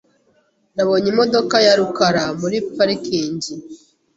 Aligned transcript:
Nabonye 0.75 1.07
imodoka 1.13 1.55
ya 1.65 1.73
rukara 1.79 2.23
muri 2.41 2.57
parikingi. 2.75 3.51